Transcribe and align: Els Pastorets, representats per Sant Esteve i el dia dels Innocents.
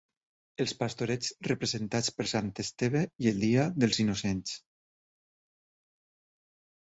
Els 0.63 0.71
Pastorets, 0.77 1.27
representats 1.47 2.09
per 2.15 2.25
Sant 2.31 2.47
Esteve 2.63 3.03
i 3.25 3.29
el 3.33 3.37
dia 3.45 3.67
dels 3.83 4.01
Innocents. 4.05 4.57